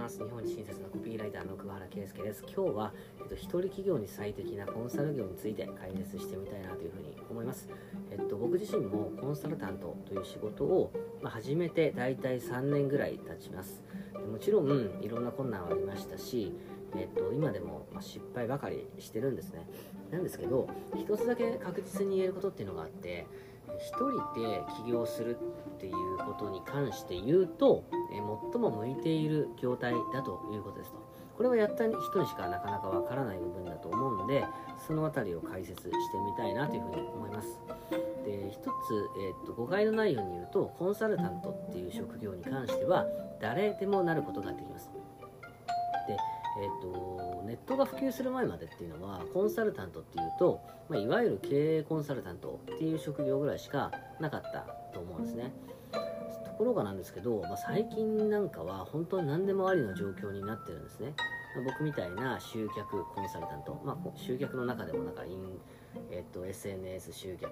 [0.00, 2.42] ます日本親切のコピーライターの桑原圭介です。
[2.44, 7.68] 今日は、えっと、一人企業に最適なコンサル業について解説してみたいなというふうに思います。
[8.10, 10.90] えっと僕自身もコンサルタントという仕事を、
[11.20, 13.82] まあ、始めて大体3年ぐらい経ちます。
[14.32, 14.70] もちろん
[15.02, 16.54] いろんな困難はありましたし
[16.96, 19.68] えっと、今でもま失敗ばかりしてるんですね。
[20.10, 23.26] なんですけど一つだけ確実に言えることっていうのがあって
[23.78, 28.16] 1人で起業するっていうことに関して言うと、え
[28.52, 30.98] 最も向いている業態だということですと。
[31.36, 34.44] これはやった人にしかなかなかわからない部分だと思うので、
[34.86, 37.60] その辺りを解説してみたいなというふうに思います。
[38.26, 38.68] で、一つ、
[39.18, 43.06] えー、と誤解のないように言うと、コンサルタントっていう職業に関しては、
[43.40, 44.90] 誰でもなることができます。
[46.58, 55.52] えーと、ネットが普及する前までっていうのはコンサルタントっていうと、まあ、いわゆる経営コンサルタントっていう職業ぐらいしかなかったと思うんですね。
[55.92, 61.14] ところがなんですけど、まあ、最近なんかは本当に何でもありの状況になってるんですね、
[61.56, 65.58] ま、僕みたいな集客コンサルタント、まあ、集客の中でもなんかイン
[66.10, 67.50] えっと、SNS 集客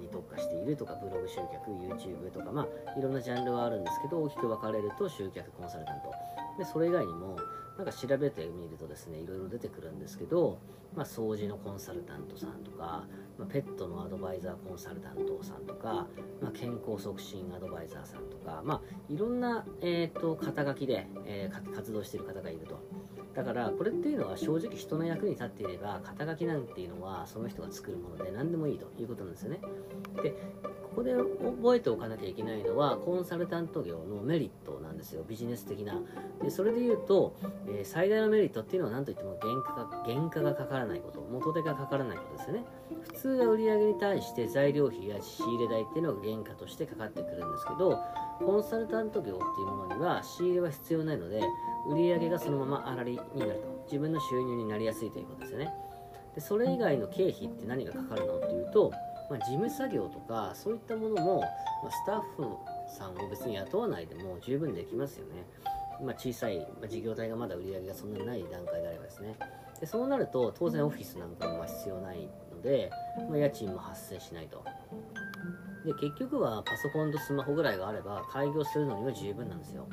[0.00, 6.10] に特化しているとかブログ集客 YouTube とかまあいろんなジャンルはあるんですけど大きく分かれると集客コンサルタント。
[6.58, 7.36] でそれ以外にも
[7.76, 10.58] なんか調べてみるとですねいろいろ出てくるんですけど、
[10.94, 13.04] まあ、掃除のコンサルタントさんとか、
[13.38, 16.06] まあ、ペットのアドバイザーコンサルタントさんとか、
[16.40, 22.80] まあ、健康促進アドバイザーさんとか、まあ、いろんな、えーと、肩書きで、えー、活動している方がいると。
[23.34, 29.58] だからこれっていうのは正直人の役に立っていれば肩書きなんていうのはその人が作るもので何でもいいということなんですよね。
[30.22, 30.30] で
[30.94, 36.00] ここで覚えておかなきゃいけないのはコンサルタント業のメリットですよビジネス的な。
[36.42, 37.36] でそれで言うと、
[37.68, 41.20] えー、最大のメリットっていうのは何といっても原価が原価がかからないこと。
[41.30, 42.64] 元手がかからないことですよね。
[43.02, 47.98] 普通は売上に対して材料費や仕入れ代っていうのが原価としてかかってくるんですけど
[48.44, 51.42] コンサルタント業っていうものには仕入れは必要ないので
[51.88, 53.74] 売上がそのまま粗利になると。
[53.84, 55.70] 自分の収入になりやすいということですよね。
[56.34, 58.90] でそれ以外の経費って何がかかるのっていうと
[59.30, 61.46] まあ、事務作業とかそういったものも、ま
[61.88, 62.42] あ、スタッフ
[62.88, 65.44] さんを別に雇わないでも十分できますよね。
[66.02, 69.36] まあ、小さい、まあ、事業体がまだ売り上げがそんなにない段階であればですね。
[69.80, 72.90] でそうなると当然オフィスなんかも必要ないので、
[73.28, 74.64] まあ、家賃も発生しないと。
[75.84, 79.86] で結局はパソコンとスマホぐらいがあれば開業するのには十分なんですよ。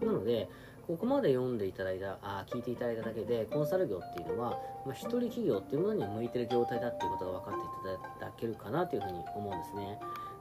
[0.00, 0.48] なので、
[0.86, 9.98] ここまで読んでいただいた、あ聞いていただいただけで、コンサル業っていうのは、まあ、一人企業っていうものに向いてる業態だっていうことが分かっていただけるかなというふうに思うんですね。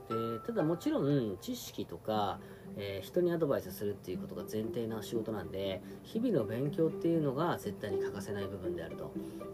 [0.10, 2.40] でただもちろん知識とか、
[2.78, 9.12] えー、人にアドバイスするっていうことが前提な仕事なんで日々の勉強っていうのが絶対に欠かせない部分であると。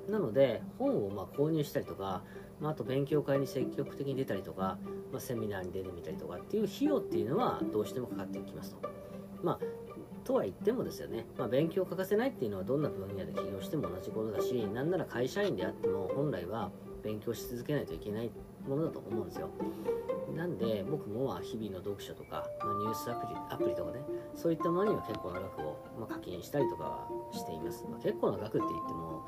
[0.09, 2.23] なので本をま購入したりとか、
[2.59, 4.79] まあ、あと勉強会に積極的に出たりとか、
[5.11, 8.89] まあ、セミナーに出てみたりとかっていう費用っていうのはどうしてもかかってきますと。
[9.43, 9.59] まあ
[10.23, 16.69] とは言ってもですよね、まあ、勉強を欠かせないっていうのはどんな分野で起業しても同じことだしなんなら会社員であっても本来は
[17.03, 18.29] 勉強し続けないといけない
[18.67, 19.49] ものだと思うんですよ。
[20.99, 23.99] 僕もま日々の読書とか、まあ、ニュースアプリアプリとかね
[24.35, 29.25] そういったものには結構な額を、ま課金したりとかしています、まあ、結構な額って言っても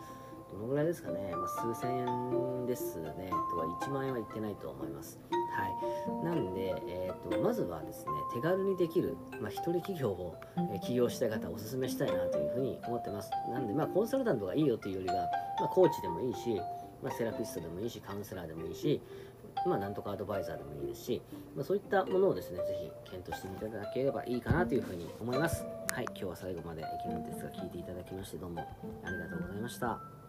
[0.51, 3.29] どのぐらいですかね、ま、数千円ですね。
[3.49, 5.17] とは1万円はいってないと思います。
[5.31, 6.25] はい。
[6.25, 10.35] なんで、えーと、まずはですね手軽にできる、まあ、一人企業を、
[10.73, 13.31] え起業したい方おすすめしたいなというふうに思ってます。
[13.49, 15.29] なんでまあコンサルタントがいいよというよりは、
[15.61, 16.59] ま、コーチでもいいし、
[17.01, 19.01] まあ、セラピストでもいいしカウンセラーでもいいし
[19.65, 21.21] まあ、なんとかアドバイザーでもいいですし、
[21.55, 25.65] まあ、そういったものをですね、ぜひ検討していただければいいかなというふうに思います。
[25.91, 28.61] はい、今日は最後まで駅なんですが聞いていただきましてどうも
[29.03, 30.20] ありがとうございました。